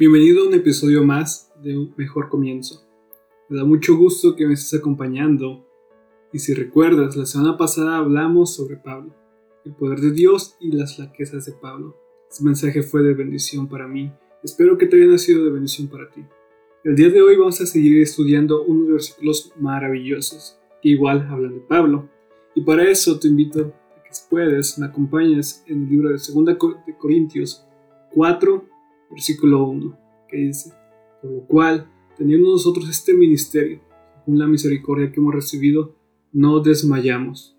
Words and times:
Bienvenido 0.00 0.44
a 0.44 0.48
un 0.48 0.54
episodio 0.54 1.04
más 1.04 1.52
de 1.62 1.76
Un 1.76 1.92
Mejor 1.98 2.30
Comienzo. 2.30 2.88
Me 3.50 3.58
da 3.58 3.66
mucho 3.66 3.98
gusto 3.98 4.34
que 4.34 4.46
me 4.46 4.54
estés 4.54 4.80
acompañando. 4.80 5.68
Y 6.32 6.38
si 6.38 6.54
recuerdas, 6.54 7.18
la 7.18 7.26
semana 7.26 7.58
pasada 7.58 7.98
hablamos 7.98 8.56
sobre 8.56 8.78
Pablo, 8.78 9.14
el 9.66 9.74
poder 9.74 10.00
de 10.00 10.12
Dios 10.12 10.56
y 10.58 10.72
las 10.74 10.96
flaquezas 10.96 11.44
de 11.44 11.52
Pablo. 11.52 11.98
Este 12.30 12.42
mensaje 12.42 12.80
fue 12.82 13.02
de 13.02 13.12
bendición 13.12 13.68
para 13.68 13.86
mí. 13.86 14.10
Espero 14.42 14.78
que 14.78 14.86
te 14.86 14.96
haya 14.96 15.18
sido 15.18 15.44
de 15.44 15.50
bendición 15.50 15.88
para 15.88 16.08
ti. 16.08 16.24
El 16.82 16.96
día 16.96 17.10
de 17.10 17.20
hoy 17.20 17.36
vamos 17.36 17.60
a 17.60 17.66
seguir 17.66 18.00
estudiando 18.00 18.64
unos 18.64 18.88
versículos 18.88 19.52
maravillosos 19.60 20.58
que 20.80 20.88
igual 20.88 21.28
hablan 21.30 21.52
de 21.52 21.60
Pablo. 21.60 22.08
Y 22.54 22.62
para 22.62 22.88
eso 22.88 23.18
te 23.18 23.28
invito 23.28 23.74
a 23.98 24.02
que 24.02 24.14
si 24.14 24.22
puedes 24.30 24.78
me 24.78 24.86
acompañes 24.86 25.62
en 25.66 25.82
el 25.82 25.90
libro 25.90 26.08
de 26.08 26.14
2 26.14 26.46
de 26.86 26.96
Corintios 26.96 27.66
4 28.14 28.69
versículo 29.10 29.66
1, 29.66 29.98
que 30.28 30.36
dice, 30.36 30.72
por 31.20 31.30
lo 31.30 31.46
cual, 31.46 31.90
teniendo 32.16 32.50
nosotros 32.50 32.88
este 32.88 33.14
ministerio, 33.14 33.80
según 34.18 34.38
la 34.38 34.46
misericordia 34.46 35.10
que 35.10 35.20
hemos 35.20 35.34
recibido, 35.34 35.96
no 36.32 36.60
desmayamos. 36.60 37.56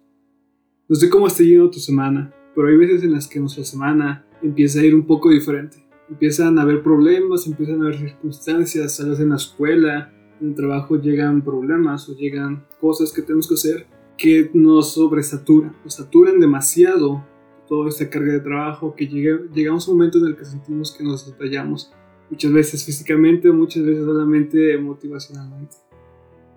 No 0.88 0.96
sé 0.96 1.10
cómo 1.10 1.28
está 1.28 1.44
yendo 1.44 1.70
tu 1.70 1.80
semana, 1.80 2.34
pero 2.56 2.68
hay 2.68 2.78
veces 2.78 3.04
en 3.04 3.14
las 3.14 3.28
que 3.28 3.40
nuestra 3.40 3.64
semana 3.64 4.26
empieza 4.42 4.80
a 4.80 4.86
ir 4.86 4.96
un 4.96 5.06
poco 5.06 5.30
diferente. 5.30 5.78
Empiezan 6.10 6.60
a 6.60 6.64
haber 6.64 6.84
problemas, 6.84 7.48
empiezan 7.48 7.82
a 7.82 7.86
haber 7.86 8.00
circunstancias, 8.00 8.98
tal 8.98 9.10
vez 9.12 9.20
en 9.20 9.30
la 9.30 9.38
escuela, 9.38 10.14
en 10.42 10.50
el 10.50 10.56
trabajo 10.56 11.00
llegan 11.00 11.44
problemas 11.44 12.10
o 12.10 12.16
llegan 12.16 12.66
cosas 12.80 13.14
que 13.14 13.22
tenemos 13.22 13.48
que 13.48 13.54
hacer 13.54 13.88
que 14.18 14.52
nos 14.54 14.94
sobresaturan, 14.94 15.76
nos 15.84 15.96
saturan 15.96 16.40
demasiado 16.40 17.26
toda 17.72 17.88
esta 17.88 18.10
carga 18.10 18.34
de 18.34 18.42
trabajo, 18.42 18.94
que 18.94 19.08
llegamos 19.08 19.88
a 19.88 19.92
un 19.92 19.98
momento 19.98 20.18
en 20.18 20.26
el 20.26 20.36
que 20.36 20.44
sentimos 20.44 20.92
que 20.92 21.06
nos 21.06 21.26
detallamos, 21.26 21.90
muchas 22.30 22.52
veces 22.52 22.84
físicamente, 22.84 23.50
muchas 23.50 23.86
veces 23.86 24.04
solamente 24.04 24.78
motivacionalmente. 24.78 25.78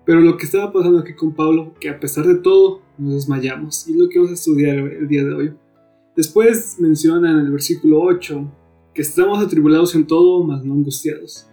Pero 0.05 0.19
lo 0.19 0.35
que 0.35 0.43
estaba 0.43 0.73
pasando 0.73 0.99
aquí 0.99 1.15
con 1.15 1.33
Pablo, 1.33 1.73
que 1.79 1.87
a 1.87 2.01
pesar 2.01 2.27
de 2.27 2.35
todo, 2.35 2.81
nos 2.97 3.13
desmayamos, 3.13 3.87
y 3.87 3.93
es 3.93 3.97
lo 3.97 4.09
que 4.09 4.19
vamos 4.19 4.31
a 4.31 4.33
estudiar 4.33 4.77
el 4.77 5.07
día 5.07 5.23
de 5.23 5.33
hoy. 5.33 5.53
Después 6.17 6.75
menciona 6.79 7.31
en 7.31 7.45
el 7.45 7.49
versículo 7.49 8.01
8 8.01 8.51
que 8.93 9.01
estamos 9.01 9.41
atribulados 9.41 9.95
en 9.95 10.05
todo, 10.07 10.43
mas 10.43 10.65
no 10.65 10.73
angustiados, 10.73 11.47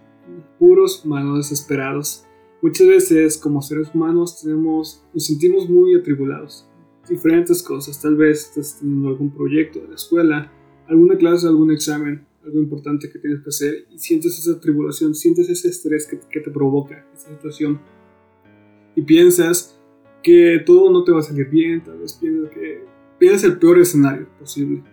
puros, 0.59 1.05
mas 1.05 1.23
no 1.23 1.37
desesperados. 1.37 2.25
Muchas 2.61 2.85
veces, 2.85 3.37
como 3.37 3.61
seres 3.61 3.95
humanos, 3.95 4.41
tenemos, 4.41 5.05
nos 5.13 5.25
sentimos 5.25 5.69
muy 5.69 5.95
atribulados 5.95 6.67
diferentes 7.07 7.61
cosas. 7.61 8.01
Tal 8.01 8.15
vez 8.15 8.49
estás 8.49 8.79
teniendo 8.79 9.09
algún 9.09 9.31
proyecto 9.31 9.79
de 9.79 9.89
la 9.89 9.95
escuela, 9.95 10.51
alguna 10.87 11.17
clase, 11.17 11.47
algún 11.47 11.71
examen, 11.71 12.25
algo 12.43 12.59
importante 12.59 13.09
que 13.09 13.19
tienes 13.19 13.41
que 13.41 13.49
hacer 13.49 13.87
y 13.89 13.99
sientes 13.99 14.37
esa 14.37 14.59
tribulación, 14.59 15.15
sientes 15.15 15.49
ese 15.49 15.69
estrés 15.69 16.07
que, 16.07 16.19
que 16.29 16.39
te 16.39 16.51
provoca 16.51 17.05
esa 17.13 17.29
situación 17.29 17.79
y 18.95 19.01
piensas 19.01 19.79
que 20.21 20.61
todo 20.65 20.91
no 20.91 21.03
te 21.03 21.11
va 21.11 21.19
a 21.19 21.23
salir 21.23 21.49
bien, 21.49 21.83
tal 21.83 21.99
vez 21.99 22.13
piensas 22.13 22.49
que 22.51 22.83
piensas 23.19 23.43
el 23.51 23.59
peor 23.59 23.79
escenario 23.79 24.27
posible. 24.39 24.83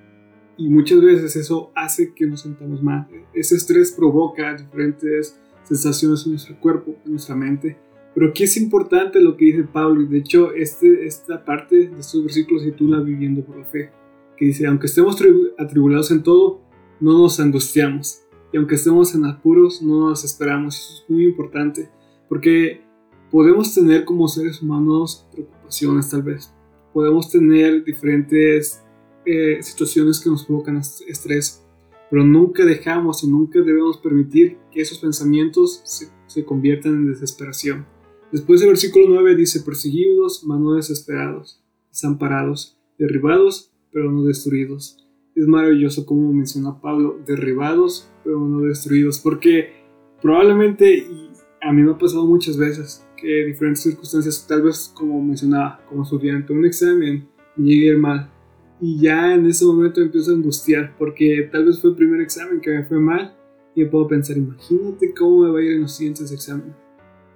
Y 0.57 0.69
muchas 0.69 1.01
veces 1.01 1.37
eso 1.37 1.73
hace 1.75 2.13
que 2.13 2.27
nos 2.27 2.43
sentamos 2.43 2.83
mal. 2.83 3.09
Ese 3.33 3.57
estrés 3.57 3.93
provoca 3.93 4.55
diferentes 4.55 5.41
sensaciones 5.65 6.27
en 6.27 6.33
nuestro 6.33 6.61
cuerpo, 6.61 6.97
en 7.05 7.13
nuestra 7.13 7.35
mente 7.35 7.79
pero 8.15 8.29
aquí 8.29 8.43
es 8.43 8.57
importante 8.57 9.21
lo 9.21 9.37
que 9.37 9.47
dice 9.47 9.65
Pablo, 9.65 10.03
y 10.03 10.07
de 10.07 10.19
hecho 10.19 10.53
este, 10.53 11.07
esta 11.07 11.45
parte 11.45 11.89
de 11.89 12.01
estos 12.01 12.23
versículos 12.23 12.65
titula 12.65 13.01
Viviendo 13.01 13.45
por 13.45 13.59
la 13.59 13.65
Fe, 13.65 13.91
que 14.37 14.47
dice, 14.47 14.67
aunque 14.67 14.87
estemos 14.87 15.17
atribulados 15.59 16.11
en 16.11 16.23
todo, 16.23 16.61
no 16.99 17.19
nos 17.19 17.39
angustiamos, 17.39 18.23
y 18.53 18.57
aunque 18.57 18.75
estemos 18.75 19.15
en 19.15 19.27
apuros, 19.27 19.81
no 19.81 20.09
nos 20.09 20.25
esperamos, 20.25 20.77
eso 20.77 21.03
es 21.05 21.11
muy 21.11 21.25
importante, 21.25 21.89
porque 22.29 22.83
podemos 23.31 23.73
tener 23.73 24.05
como 24.05 24.27
seres 24.27 24.61
humanos 24.61 25.29
preocupaciones 25.33 26.11
tal 26.11 26.23
vez, 26.23 26.53
podemos 26.93 27.31
tener 27.31 27.85
diferentes 27.85 28.83
eh, 29.25 29.63
situaciones 29.63 30.19
que 30.19 30.31
nos 30.31 30.45
provocan 30.45 30.79
estrés, 30.79 31.65
pero 32.11 32.25
nunca 32.25 32.65
dejamos 32.65 33.23
o 33.23 33.29
nunca 33.29 33.61
debemos 33.61 33.99
permitir 33.99 34.59
que 34.73 34.81
esos 34.81 34.99
pensamientos 34.99 35.81
se, 35.85 36.09
se 36.27 36.45
conviertan 36.45 36.95
en 36.95 37.13
desesperación 37.13 37.87
Después 38.33 38.63
el 38.63 38.69
versículo 38.69 39.07
9 39.09 39.35
dice, 39.35 39.61
perseguidos, 39.61 40.45
mas 40.45 40.61
no 40.61 40.75
desesperados, 40.75 41.61
desamparados, 41.91 42.79
derribados, 42.97 43.73
pero 43.93 44.13
no 44.13 44.23
destruidos. 44.23 44.97
Es 45.35 45.47
maravilloso 45.49 46.07
como 46.07 46.33
menciona 46.33 46.81
Pablo, 46.81 47.19
derribados, 47.27 48.09
pero 48.23 48.39
no 48.39 48.61
destruidos, 48.61 49.19
porque 49.19 49.73
probablemente, 50.23 51.07
a 51.61 51.73
mí 51.73 51.83
me 51.83 51.91
ha 51.91 51.99
pasado 51.99 52.25
muchas 52.25 52.57
veces, 52.57 53.05
que 53.17 53.47
diferentes 53.47 53.83
circunstancias, 53.83 54.47
tal 54.47 54.63
vez 54.63 54.93
como 54.95 55.21
mencionaba, 55.21 55.85
como 55.89 56.05
estudiante, 56.05 56.53
un 56.53 56.65
examen, 56.65 57.29
me 57.57 57.67
llegue 57.67 57.97
mal. 57.97 58.31
Y 58.81 59.01
ya 59.01 59.35
en 59.35 59.45
ese 59.47 59.65
momento 59.65 60.01
empiezo 60.01 60.31
a 60.31 60.35
angustiar, 60.35 60.95
porque 60.97 61.49
tal 61.51 61.65
vez 61.65 61.81
fue 61.81 61.91
el 61.91 61.97
primer 61.97 62.21
examen 62.21 62.61
que 62.61 62.71
me 62.71 62.85
fue 62.85 63.01
mal, 63.01 63.37
y 63.75 63.85
puedo 63.87 64.07
pensar, 64.07 64.37
imagínate 64.37 65.13
cómo 65.15 65.43
me 65.43 65.51
va 65.51 65.59
a 65.59 65.63
ir 65.63 65.73
en 65.73 65.83
los 65.83 65.97
siguientes 65.97 66.31
exámenes 66.31 66.77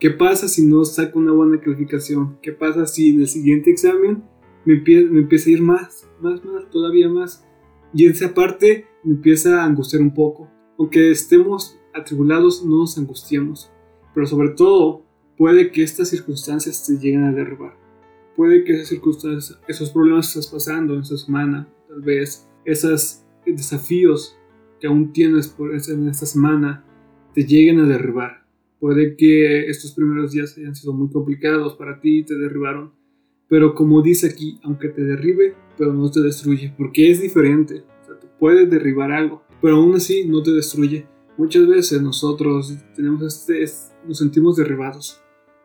¿Qué 0.00 0.10
pasa 0.10 0.48
si 0.48 0.66
no 0.66 0.84
saco 0.84 1.18
una 1.18 1.32
buena 1.32 1.60
calificación? 1.60 2.36
¿Qué 2.42 2.52
pasa 2.52 2.86
si 2.86 3.10
en 3.10 3.20
el 3.20 3.28
siguiente 3.28 3.70
examen 3.70 4.24
me, 4.64 4.74
empieza 4.74 5.48
a 5.48 5.52
ir 5.52 5.62
más, 5.62 6.08
más, 6.20 6.44
más, 6.44 6.68
todavía 6.70 7.08
más? 7.08 7.46
Y 7.94 8.04
en 8.04 8.12
esa 8.12 8.34
parte 8.34 8.86
me 9.04 9.14
empieza 9.14 9.62
a 9.62 9.64
angustiar 9.64 10.02
un 10.02 10.12
poco. 10.12 10.50
Aunque 10.78 11.10
estemos 11.10 11.78
atribulados, 11.94 12.64
no 12.64 12.78
nos 12.78 12.98
angustiemos. 12.98 13.70
Pero 14.14 14.26
sobre 14.26 14.50
todo, 14.50 15.04
puede 15.38 15.70
que 15.70 15.82
estas 15.82 16.08
circunstancias 16.08 16.84
te 16.84 16.94
lleguen 16.98 17.24
a 17.24 17.32
derribar. 17.32 17.78
Puede 18.36 18.64
que 18.64 18.72
esas 18.72 18.88
circunstancias, 18.88 19.60
esos 19.68 19.90
problemas 19.90 20.26
que 20.26 20.40
estás 20.40 20.52
pasando 20.52 20.94
en 20.94 21.02
esta 21.02 21.16
semana, 21.16 21.68
tal 21.88 22.02
vez 22.02 22.48
esos 22.64 23.22
desafíos 23.46 24.36
que 24.80 24.88
aún 24.88 25.12
tienes 25.12 25.46
por 25.46 25.72
en 25.72 26.08
esta 26.08 26.26
semana, 26.26 26.84
te 27.32 27.44
lleguen 27.44 27.78
a 27.78 27.86
derribar 27.86 28.43
Puede 28.80 29.16
que 29.16 29.68
estos 29.68 29.92
primeros 29.92 30.32
días 30.32 30.56
hayan 30.58 30.74
sido 30.74 30.92
muy 30.92 31.08
complicados 31.10 31.74
para 31.74 32.00
ti, 32.00 32.22
te 32.24 32.36
derribaron. 32.36 32.92
Pero 33.48 33.74
como 33.74 34.02
dice 34.02 34.28
aquí, 34.28 34.58
aunque 34.62 34.88
te 34.88 35.02
derribe, 35.02 35.54
pero 35.78 35.92
no 35.92 36.10
te 36.10 36.20
destruye, 36.20 36.74
porque 36.76 37.10
es 37.10 37.20
diferente. 37.20 37.84
O 38.02 38.06
sea, 38.06 38.18
te 38.18 38.26
puede 38.38 38.66
derribar 38.66 39.12
algo, 39.12 39.42
pero 39.60 39.76
aún 39.76 39.94
así 39.94 40.26
no 40.26 40.42
te 40.42 40.50
destruye. 40.50 41.06
Muchas 41.36 41.66
veces 41.66 42.00
nosotros 42.00 42.76
tenemos 42.94 43.22
este, 43.22 43.64
nos 44.06 44.18
sentimos 44.18 44.56
derribados, 44.56 45.20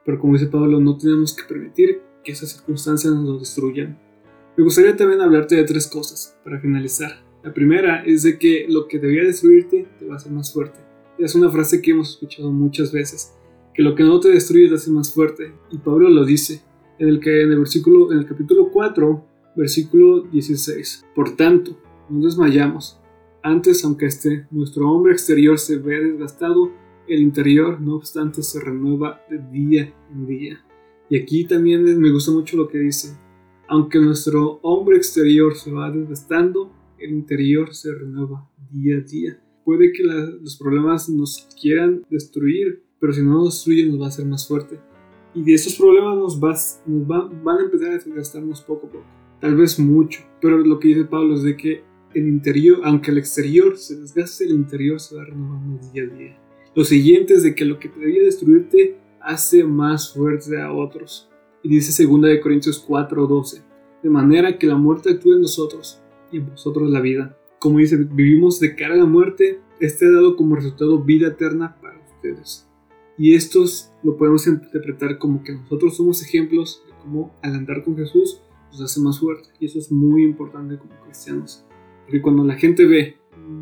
pero 0.05 0.19
como 0.19 0.33
dice 0.33 0.47
Pablo, 0.47 0.79
no 0.79 0.97
tenemos 0.97 1.35
que 1.35 1.43
permitir 1.43 2.01
que 2.23 2.31
esas 2.31 2.51
circunstancias 2.51 3.13
nos 3.13 3.39
destruyan. 3.39 3.99
Me 4.57 4.63
gustaría 4.63 4.95
también 4.95 5.21
hablarte 5.21 5.55
de 5.55 5.63
tres 5.63 5.87
cosas 5.87 6.37
para 6.43 6.59
finalizar. 6.59 7.23
La 7.43 7.53
primera 7.53 8.03
es 8.03 8.23
de 8.23 8.37
que 8.37 8.65
lo 8.67 8.87
que 8.87 8.99
debía 8.99 9.23
destruirte 9.23 9.87
te 9.97 10.05
va 10.05 10.15
a 10.15 10.17
hacer 10.17 10.31
más 10.31 10.51
fuerte 10.51 10.79
es 11.19 11.35
una 11.35 11.49
frase 11.49 11.81
que 11.81 11.91
hemos 11.91 12.11
escuchado 12.11 12.51
muchas 12.51 12.91
veces, 12.91 13.33
que 13.73 13.83
lo 13.83 13.95
que 13.95 14.03
no 14.03 14.19
te 14.19 14.29
destruye 14.29 14.69
te 14.69 14.75
hace 14.75 14.91
más 14.91 15.13
fuerte. 15.13 15.53
Y 15.71 15.77
Pablo 15.77 16.09
lo 16.09 16.25
dice 16.25 16.61
en 16.97 17.07
el, 17.09 17.19
que, 17.19 17.41
en 17.41 17.51
el, 17.51 17.59
versículo, 17.59 18.11
en 18.11 18.19
el 18.19 18.25
capítulo 18.25 18.69
4, 18.71 19.25
versículo 19.55 20.21
16. 20.21 21.05
Por 21.13 21.35
tanto, 21.35 21.77
no 22.09 22.23
desmayamos. 22.23 22.99
Antes, 23.43 23.83
aunque 23.83 24.05
este, 24.05 24.47
nuestro 24.51 24.89
hombre 24.89 25.13
exterior 25.13 25.59
se 25.59 25.77
ve 25.77 26.03
desgastado, 26.03 26.71
el 27.07 27.21
interior, 27.21 27.81
no 27.81 27.95
obstante, 27.95 28.43
se 28.43 28.59
renueva 28.59 29.21
de 29.29 29.39
día 29.51 29.93
en 30.11 30.27
día. 30.27 30.65
Y 31.09 31.17
aquí 31.17 31.45
también 31.45 31.83
me 31.99 32.11
gusta 32.11 32.31
mucho 32.31 32.55
lo 32.55 32.67
que 32.67 32.77
dice. 32.77 33.17
Aunque 33.67 33.99
nuestro 33.99 34.59
hombre 34.61 34.97
exterior 34.97 35.55
se 35.55 35.71
va 35.71 35.89
desgastando, 35.89 36.71
el 36.97 37.11
interior 37.11 37.73
se 37.73 37.93
renueva 37.93 38.49
día 38.71 38.97
a 38.97 39.01
día 39.01 39.39
puede 39.69 39.91
que 39.91 40.01
los 40.01 40.57
problemas 40.57 41.09
nos 41.09 41.47
quieran 41.61 42.01
destruir, 42.09 42.81
pero 42.99 43.13
si 43.13 43.21
no 43.21 43.35
nos 43.35 43.53
destruyen 43.53 43.89
nos 43.89 44.01
va 44.01 44.05
a 44.05 44.07
hacer 44.07 44.25
más 44.25 44.47
fuerte. 44.47 44.79
Y 45.35 45.43
de 45.43 45.53
esos 45.53 45.75
problemas 45.75 46.17
nos, 46.17 46.41
nos 46.87 47.07
van 47.07 47.57
a 47.59 47.61
empezar 47.61 47.89
a 47.89 47.93
desgastarnos 47.93 48.61
poco 48.61 48.87
a 48.87 48.89
poco. 48.89 49.05
Tal 49.39 49.55
vez 49.55 49.77
mucho, 49.77 50.21
pero 50.41 50.57
lo 50.57 50.79
que 50.79 50.87
dice 50.87 51.05
Pablo 51.05 51.35
es 51.35 51.43
de 51.43 51.55
que 51.55 51.83
el 52.15 52.27
interior, 52.27 52.79
aunque 52.83 53.11
el 53.11 53.19
exterior 53.19 53.77
se 53.77 53.95
desgaste, 53.95 54.45
el 54.45 54.53
interior 54.53 54.99
se 54.99 55.15
va 55.15 55.23
renovando 55.23 55.79
día 55.93 56.01
a 56.01 56.17
día. 56.17 56.37
Lo 56.73 56.83
siguiente 56.83 57.35
es 57.35 57.43
de 57.43 57.53
que 57.53 57.65
lo 57.65 57.77
que 57.77 57.89
debía 57.89 58.23
destruirte 58.23 58.97
hace 59.21 59.63
más 59.63 60.15
fuerte 60.15 60.59
a 60.59 60.73
otros. 60.73 61.29
Y 61.61 61.69
dice 61.69 62.07
2 62.07 62.39
Corintios 62.41 62.83
4:12, 62.87 63.61
de 64.01 64.09
manera 64.09 64.57
que 64.57 64.65
la 64.65 64.77
muerte 64.77 65.11
actúe 65.11 65.33
en 65.33 65.41
nosotros 65.41 66.01
y 66.31 66.37
en 66.37 66.49
vosotros 66.49 66.89
la 66.89 67.01
vida 67.01 67.38
como 67.59 67.79
dice, 67.79 67.97
vivimos 67.97 68.59
de 68.59 68.75
cara 68.75 68.93
a 68.93 68.97
la 68.97 69.05
muerte, 69.05 69.59
este 69.79 70.05
ha 70.05 70.11
dado 70.11 70.35
como 70.35 70.55
resultado 70.55 71.03
vida 71.03 71.27
eterna 71.27 71.77
para 71.81 71.99
ustedes. 71.99 72.67
Y 73.17 73.35
estos 73.35 73.91
lo 74.01 74.17
podemos 74.17 74.47
interpretar 74.47 75.17
como 75.17 75.43
que 75.43 75.53
nosotros 75.53 75.97
somos 75.97 76.23
ejemplos 76.23 76.83
de 76.87 76.93
cómo 77.03 77.35
al 77.41 77.53
andar 77.53 77.83
con 77.83 77.97
Jesús 77.97 78.41
nos 78.71 78.81
hace 78.81 79.01
más 79.01 79.19
fuerte. 79.19 79.49
Y 79.59 79.65
eso 79.65 79.77
es 79.77 79.91
muy 79.91 80.23
importante 80.23 80.77
como 80.77 80.93
cristianos. 81.03 81.65
Porque 82.05 82.21
cuando 82.21 82.45
la 82.45 82.55
gente 82.55 82.85
ve 82.85 83.17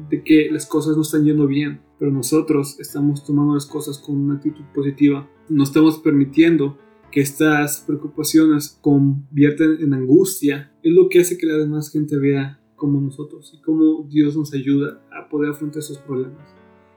de 0.09 0.23
que 0.23 0.50
las 0.51 0.65
cosas 0.67 0.95
no 0.95 1.01
están 1.01 1.25
yendo 1.25 1.47
bien, 1.47 1.81
pero 1.97 2.11
nosotros 2.11 2.79
estamos 2.79 3.25
tomando 3.25 3.55
las 3.55 3.65
cosas 3.65 3.97
con 3.97 4.17
una 4.17 4.35
actitud 4.35 4.63
positiva. 4.75 5.27
No 5.50 5.63
estamos 5.63 5.97
permitiendo 6.00 6.77
que 7.11 7.21
estas 7.21 7.81
preocupaciones 7.81 8.77
convierten 8.81 9.77
en 9.81 9.93
angustia. 9.93 10.71
Es 10.83 10.93
lo 10.93 11.09
que 11.09 11.19
hace 11.19 11.38
que 11.38 11.47
la 11.47 11.57
demás 11.57 11.91
gente 11.91 12.17
vea 12.17 12.59
como 12.77 13.01
nosotros 13.01 13.51
y 13.53 13.62
cómo 13.62 14.07
Dios 14.09 14.38
nos 14.38 14.53
ayuda 14.53 15.01
a 15.12 15.27
poder 15.27 15.51
afrontar 15.51 15.79
esos 15.79 15.97
problemas. 15.97 16.47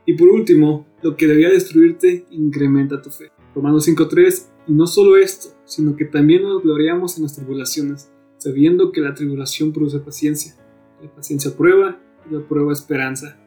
Y 0.06 0.12
por 0.15 0.29
último, 0.29 0.87
lo 1.03 1.17
que 1.17 1.27
debía 1.27 1.50
destruirte 1.50 2.27
incrementa 2.31 3.03
tu 3.03 3.11
fe. 3.11 3.32
Romanos 3.55 3.88
5.3, 3.88 4.47
y 4.69 4.73
no 4.73 4.87
solo 4.87 5.17
esto, 5.17 5.49
sino 5.65 5.97
que 5.97 6.05
también 6.05 6.43
nos 6.43 6.62
gloriamos 6.62 7.17
en 7.17 7.25
las 7.25 7.35
tribulaciones, 7.35 8.12
sabiendo 8.37 8.93
que 8.93 9.00
la 9.00 9.15
tribulación 9.15 9.73
produce 9.73 9.99
paciencia, 9.99 10.55
la 11.03 11.12
paciencia 11.12 11.56
prueba 11.56 12.00
y 12.31 12.35
la 12.35 12.41
prueba 12.47 12.73
esperanza. 12.73 13.38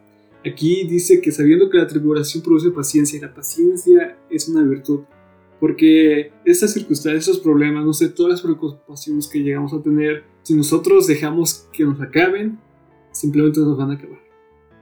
Aquí 0.45 0.85
dice 0.85 1.21
que 1.21 1.31
sabiendo 1.31 1.69
que 1.69 1.77
la 1.77 1.87
tribulación 1.87 2.43
produce 2.43 2.71
paciencia 2.71 3.17
y 3.17 3.21
la 3.21 3.33
paciencia 3.33 4.17
es 4.29 4.49
una 4.49 4.63
virtud, 4.63 5.01
porque 5.63 6.33
estas 6.43 6.73
circunstancias, 6.73 7.29
esos 7.29 7.39
problemas, 7.39 7.85
no 7.85 7.93
sé, 7.93 8.09
todas 8.09 8.31
las 8.33 8.41
preocupaciones 8.41 9.29
que 9.29 9.39
llegamos 9.39 9.71
a 9.71 9.81
tener, 9.81 10.25
si 10.41 10.55
nosotros 10.55 11.07
dejamos 11.07 11.69
que 11.71 11.85
nos 11.85 12.01
acaben, 12.01 12.59
simplemente 13.13 13.61
nos 13.61 13.77
van 13.77 13.91
a 13.91 13.93
acabar. 13.93 14.19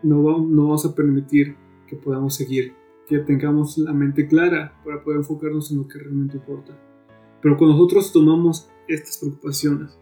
No, 0.01 0.23
no 0.39 0.63
vamos 0.63 0.83
a 0.87 0.95
permitir 0.95 1.55
que 1.87 1.95
podamos 1.95 2.33
seguir, 2.33 2.73
que 3.07 3.19
tengamos 3.19 3.77
la 3.77 3.93
mente 3.93 4.27
clara 4.27 4.73
para 4.83 5.03
poder 5.03 5.19
enfocarnos 5.19 5.69
en 5.69 5.77
lo 5.77 5.87
que 5.87 5.99
realmente 5.99 6.37
importa. 6.37 6.75
Pero 7.43 7.57
cuando 7.59 7.77
nosotros 7.77 8.11
tomamos 8.11 8.67
estas 8.87 9.19
preocupaciones 9.19 9.99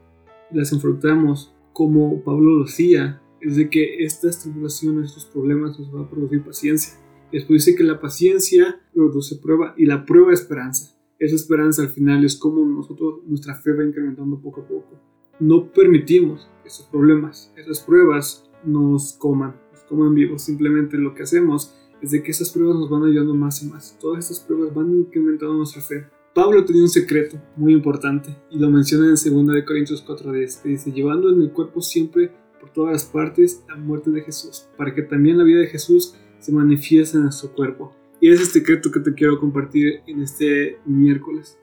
y 0.50 0.60
las 0.60 0.72
enfrentamos 0.72 1.54
como 1.74 2.24
Pablo 2.24 2.52
lo 2.52 2.64
hacía, 2.64 3.22
es 3.42 3.58
de 3.58 3.70
que 3.70 4.06
estas 4.06 4.44
tribulaciones, 4.44 5.10
estos 5.10 5.26
problemas 5.26 5.78
nos 5.78 5.92
van 5.92 6.06
a 6.06 6.10
producir 6.10 6.42
paciencia. 6.42 6.94
Después 7.32 7.66
dice 7.66 7.78
que 7.78 7.84
la 7.84 8.00
paciencia 8.00 8.82
produce 8.94 9.36
prueba 9.38 9.74
y 9.78 9.86
la 9.86 10.06
prueba 10.06 10.34
esperanza. 10.34 10.96
Esa 11.20 11.36
esperanza 11.36 11.82
al 11.82 11.90
final 11.90 12.24
es 12.24 12.38
como 12.38 12.66
nosotros, 12.66 13.20
nuestra 13.28 13.56
fe 13.56 13.74
va 13.74 13.84
incrementando 13.84 14.40
poco 14.40 14.62
a 14.62 14.68
poco. 14.68 15.00
No 15.40 15.72
permitimos 15.72 16.50
que 16.62 16.70
esos 16.70 16.86
problemas, 16.88 17.54
esas 17.56 17.82
pruebas 17.82 18.50
nos 18.64 19.14
coman, 19.14 19.56
nos 19.72 19.84
coman 19.84 20.14
vivos. 20.14 20.44
Simplemente 20.44 20.98
lo 20.98 21.14
que 21.14 21.24
hacemos 21.24 21.76
es 22.02 22.12
de 22.12 22.24
que 22.24 22.32
esas 22.32 22.50
pruebas 22.52 22.78
nos 22.78 22.90
van 22.90 23.04
ayudando 23.04 23.36
más 23.36 23.62
y 23.64 23.68
más. 23.68 23.98
Todas 24.00 24.30
estas 24.30 24.46
pruebas 24.46 24.74
van 24.74 24.92
incrementando 24.92 25.56
nuestra 25.56 25.82
fe. 25.82 26.06
Pablo 26.34 26.64
tenía 26.64 26.84
un 26.84 26.90
secreto 26.90 27.42
muy 27.58 27.74
importante 27.74 28.36
y 28.50 28.60
lo 28.60 28.70
menciona 28.70 29.06
en 29.06 29.12
2 29.12 29.48
de 29.54 29.66
Corintios 29.66 30.06
4:10, 30.06 30.62
que 30.62 30.70
dice, 30.70 30.92
llevando 30.92 31.30
en 31.30 31.42
el 31.42 31.52
cuerpo 31.52 31.82
siempre 31.82 32.32
por 32.60 32.72
todas 32.72 32.94
las 32.94 33.06
partes 33.06 33.64
la 33.68 33.76
muerte 33.76 34.12
de 34.12 34.22
Jesús, 34.22 34.68
para 34.78 34.94
que 34.94 35.02
también 35.02 35.38
la 35.38 35.44
vida 35.44 35.60
de 35.60 35.68
Jesús 35.68 36.16
se 36.40 36.52
manifieste 36.52 37.18
en 37.18 37.24
nuestro 37.24 37.54
cuerpo. 37.54 37.94
Y 38.22 38.30
es 38.30 38.40
el 38.40 38.48
secreto 38.48 38.92
que 38.92 39.00
te 39.00 39.14
quiero 39.14 39.40
compartir 39.40 40.02
en 40.08 40.22
este 40.22 40.78
miércoles. 40.86 41.58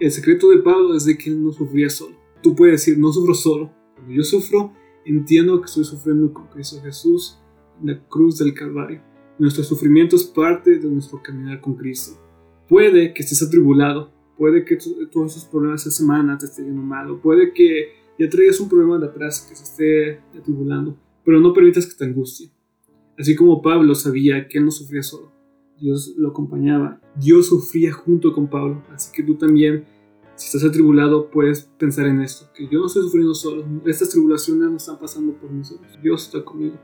El 0.00 0.10
secreto 0.10 0.50
de 0.50 0.58
Pablo 0.58 0.96
es 0.96 1.04
de 1.04 1.16
que 1.16 1.30
él 1.30 1.42
no 1.42 1.52
sufría 1.52 1.88
solo. 1.88 2.16
Tú 2.42 2.56
puedes 2.56 2.80
decir, 2.80 2.98
no 2.98 3.12
sufro 3.12 3.34
solo. 3.34 3.72
Cuando 3.94 4.12
yo 4.12 4.24
sufro, 4.24 4.72
entiendo 5.04 5.60
que 5.60 5.66
estoy 5.66 5.84
sufriendo 5.84 6.32
con 6.32 6.48
Cristo 6.48 6.80
Jesús 6.82 7.38
en 7.80 7.88
la 7.88 8.08
cruz 8.08 8.38
del 8.38 8.54
Calvario. 8.54 9.02
Nuestro 9.38 9.62
sufrimiento 9.62 10.16
es 10.16 10.24
parte 10.24 10.78
de 10.78 10.88
nuestro 10.88 11.22
caminar 11.22 11.60
con 11.60 11.74
Cristo. 11.74 12.18
Puede 12.68 13.12
que 13.14 13.22
estés 13.22 13.42
atribulado, 13.42 14.12
puede 14.36 14.64
que 14.64 14.78
todos 15.10 15.36
esos 15.36 15.44
problemas 15.48 15.86
esta 15.86 15.90
semana 15.90 16.38
te 16.38 16.46
estén 16.46 16.66
yendo 16.66 16.82
mal, 16.82 17.20
puede 17.20 17.52
que 17.52 17.88
ya 18.18 18.28
traigas 18.28 18.60
un 18.60 18.68
problema 18.68 18.98
de 18.98 19.06
atrás 19.06 19.46
que 19.48 19.54
se 19.54 19.64
esté 19.64 20.38
atribulando, 20.38 20.98
pero 21.24 21.40
no 21.40 21.52
permitas 21.52 21.86
que 21.86 21.96
te 21.96 22.04
angustie. 22.04 22.50
Así 23.22 23.36
como 23.36 23.62
Pablo 23.62 23.94
sabía 23.94 24.48
que 24.48 24.58
él 24.58 24.64
no 24.64 24.72
sufría 24.72 25.00
solo, 25.04 25.30
Dios 25.78 26.12
lo 26.16 26.30
acompañaba, 26.30 27.00
Dios 27.14 27.46
sufría 27.46 27.92
junto 27.92 28.32
con 28.32 28.50
Pablo, 28.50 28.82
así 28.92 29.12
que 29.12 29.22
tú 29.22 29.36
también, 29.36 29.84
si 30.34 30.46
estás 30.46 30.68
atribulado, 30.68 31.30
puedes 31.30 31.70
pensar 31.78 32.06
en 32.06 32.20
esto, 32.20 32.50
que 32.52 32.66
yo 32.66 32.80
no 32.80 32.86
estoy 32.86 33.04
sufriendo 33.04 33.32
solo, 33.32 33.64
estas 33.86 34.08
tribulaciones 34.08 34.68
no 34.68 34.76
están 34.76 34.98
pasando 34.98 35.34
por 35.34 35.52
mí 35.52 35.62
solos, 35.62 35.86
Dios 36.02 36.24
está 36.24 36.44
conmigo. 36.44 36.80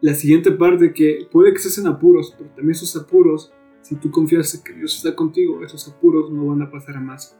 La 0.00 0.14
siguiente 0.14 0.50
parte 0.50 0.92
que 0.92 1.28
puede 1.30 1.52
que 1.52 1.58
estés 1.58 1.78
en 1.78 1.86
apuros, 1.86 2.34
pero 2.36 2.50
también 2.50 2.72
esos 2.72 2.96
apuros, 2.96 3.52
si 3.80 3.94
tú 3.94 4.10
confías 4.10 4.52
en 4.56 4.64
que 4.64 4.72
Dios 4.72 4.96
está 4.96 5.14
contigo, 5.14 5.62
esos 5.64 5.86
apuros 5.86 6.32
no 6.32 6.46
van 6.46 6.62
a 6.62 6.70
pasar 6.72 6.96
a 6.96 7.00
más. 7.00 7.38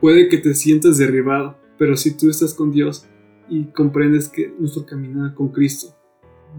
Puede 0.00 0.28
que 0.28 0.38
te 0.38 0.52
sientas 0.54 0.98
derribado, 0.98 1.58
pero 1.78 1.96
si 1.96 2.16
tú 2.16 2.28
estás 2.28 2.54
con 2.54 2.72
Dios 2.72 3.06
y 3.48 3.66
comprendes 3.66 4.28
que 4.28 4.52
nuestro 4.58 4.84
caminar 4.84 5.32
con 5.34 5.52
Cristo 5.52 6.01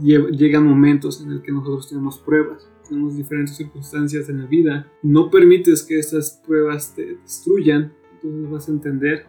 llegan 0.01 0.65
momentos 0.65 1.21
en 1.21 1.31
el 1.31 1.41
que 1.41 1.51
nosotros 1.51 1.89
tenemos 1.89 2.17
pruebas, 2.19 2.67
tenemos 2.87 3.15
diferentes 3.15 3.55
circunstancias 3.55 4.29
en 4.29 4.41
la 4.41 4.47
vida, 4.47 4.91
no 5.01 5.29
permites 5.29 5.83
que 5.83 5.99
estas 5.99 6.41
pruebas 6.45 6.93
te 6.95 7.17
destruyan, 7.17 7.93
entonces 8.13 8.51
vas 8.51 8.67
a 8.67 8.71
entender 8.71 9.25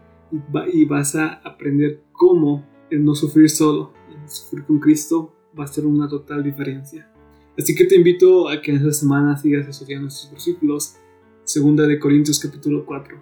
y, 0.72 0.84
vas 0.84 1.14
a 1.16 1.34
aprender 1.44 2.02
cómo 2.12 2.66
el 2.90 3.04
no 3.04 3.14
sufrir 3.14 3.50
solo, 3.50 3.92
el 4.10 4.28
sufrir 4.28 4.64
con 4.64 4.78
Cristo 4.80 5.34
va 5.58 5.64
a 5.64 5.68
ser 5.68 5.86
una 5.86 6.08
total 6.08 6.42
diferencia. 6.42 7.10
Así 7.56 7.74
que 7.74 7.84
te 7.84 7.96
invito 7.96 8.48
a 8.48 8.60
que 8.60 8.72
en 8.72 8.78
esta 8.78 8.92
semana 8.92 9.36
sigas 9.36 9.68
estudiando 9.68 10.08
estos 10.08 10.30
versículos, 10.30 10.96
segunda 11.44 11.86
de 11.86 12.00
Corintios 12.00 12.40
capítulo 12.40 12.84
4. 12.84 13.16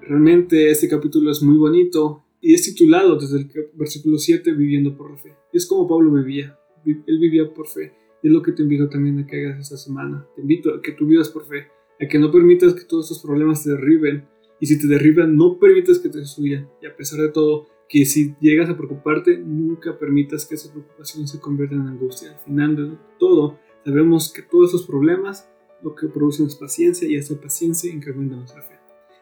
Realmente 0.00 0.70
este 0.70 0.88
capítulo 0.88 1.30
es 1.30 1.42
muy 1.42 1.56
bonito 1.56 2.24
y 2.40 2.54
es 2.54 2.62
titulado 2.62 3.16
desde 3.16 3.38
el 3.38 3.50
versículo 3.74 4.18
7 4.18 4.52
viviendo 4.52 4.96
por 4.96 5.10
la 5.10 5.16
fe. 5.16 5.34
es 5.52 5.66
como 5.66 5.88
Pablo 5.88 6.12
vivía, 6.12 6.56
él 6.92 7.18
vivía 7.18 7.52
por 7.52 7.66
fe. 7.68 7.92
Y 8.22 8.28
es 8.28 8.32
lo 8.32 8.42
que 8.42 8.52
te 8.52 8.62
invito 8.62 8.88
también 8.88 9.18
a 9.18 9.26
que 9.26 9.46
hagas 9.46 9.60
esta 9.60 9.76
semana. 9.76 10.26
Te 10.34 10.42
invito 10.42 10.74
a 10.74 10.82
que 10.82 10.92
tú 10.92 11.06
vivas 11.06 11.28
por 11.28 11.46
fe, 11.46 11.66
a 12.00 12.06
que 12.08 12.18
no 12.18 12.30
permitas 12.30 12.74
que 12.74 12.84
todos 12.84 13.06
estos 13.06 13.22
problemas 13.22 13.62
te 13.64 13.70
derriben. 13.70 14.26
Y 14.58 14.66
si 14.66 14.80
te 14.80 14.86
derriban, 14.86 15.36
no 15.36 15.58
permitas 15.58 15.98
que 15.98 16.08
te 16.08 16.18
destruyan. 16.18 16.68
Y 16.82 16.86
a 16.86 16.96
pesar 16.96 17.20
de 17.20 17.28
todo, 17.28 17.66
que 17.88 18.04
si 18.04 18.34
llegas 18.40 18.68
a 18.68 18.76
preocuparte, 18.76 19.38
nunca 19.38 19.98
permitas 19.98 20.46
que 20.46 20.54
esa 20.54 20.72
preocupación 20.72 21.28
se 21.28 21.40
convierta 21.40 21.74
en 21.74 21.82
angustia. 21.82 22.32
Al 22.32 22.38
final 22.44 22.76
de 22.76 22.98
todo, 23.18 23.58
sabemos 23.84 24.32
que 24.32 24.42
todos 24.42 24.70
esos 24.70 24.86
problemas 24.86 25.48
lo 25.82 25.94
que 25.94 26.08
producen 26.08 26.46
es 26.46 26.56
paciencia 26.56 27.06
y 27.06 27.16
esa 27.16 27.40
paciencia 27.40 27.92
incrementa 27.92 28.34
nuestra 28.34 28.62
fe. 28.62 28.74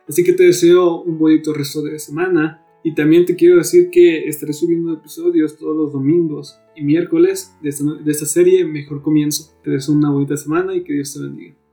Así 0.08 0.22
que 0.22 0.32
te 0.32 0.44
deseo 0.44 1.02
un 1.02 1.18
bonito 1.18 1.52
resto 1.52 1.82
de 1.82 1.98
semana 1.98 2.63
y 2.84 2.94
también 2.94 3.24
te 3.24 3.34
quiero 3.34 3.56
decir 3.56 3.88
que 3.90 4.28
estaré 4.28 4.52
subiendo 4.52 4.92
episodios 4.92 5.56
todos 5.56 5.74
los 5.74 5.92
domingos 5.92 6.60
y 6.76 6.84
miércoles 6.84 7.56
de 7.62 7.70
esta, 7.70 7.84
de 7.84 8.12
esta 8.12 8.26
serie 8.26 8.62
Mejor 8.66 9.00
Comienzo. 9.00 9.54
Te 9.62 9.70
deseo 9.70 9.94
una 9.94 10.10
bonita 10.10 10.36
semana 10.36 10.74
y 10.74 10.84
que 10.84 10.92
Dios 10.92 11.14
te 11.14 11.20
bendiga. 11.20 11.63